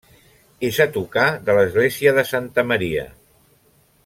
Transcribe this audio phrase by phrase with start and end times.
[0.69, 3.09] És a tocar de l'església de Santa Maria.